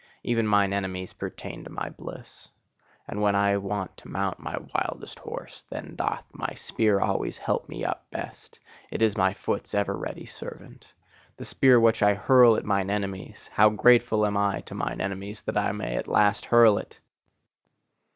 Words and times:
Even 0.23 0.47
mine 0.47 0.73
enemies 0.73 1.13
pertain 1.13 1.63
to 1.63 1.69
my 1.69 1.89
bliss. 1.89 2.49
And 3.07 3.21
when 3.21 3.35
I 3.35 3.57
want 3.57 3.95
to 3.97 4.07
mount 4.07 4.39
my 4.39 4.57
wildest 4.73 5.19
horse, 5.19 5.61
then 5.69 5.95
doth 5.95 6.23
my 6.33 6.55
spear 6.55 6.99
always 6.99 7.37
help 7.37 7.69
me 7.69 7.85
up 7.85 8.07
best: 8.09 8.59
it 8.89 9.03
is 9.03 9.15
my 9.15 9.35
foot's 9.35 9.75
ever 9.75 9.95
ready 9.95 10.25
servant: 10.25 10.91
The 11.37 11.45
spear 11.45 11.79
which 11.79 12.01
I 12.01 12.15
hurl 12.15 12.55
at 12.55 12.65
mine 12.65 12.89
enemies! 12.89 13.51
How 13.53 13.69
grateful 13.69 14.25
am 14.25 14.37
I 14.37 14.61
to 14.61 14.73
mine 14.73 15.01
enemies 15.01 15.43
that 15.43 15.55
I 15.55 15.71
may 15.71 15.95
at 15.97 16.07
last 16.07 16.45
hurl 16.45 16.79
it! 16.79 16.99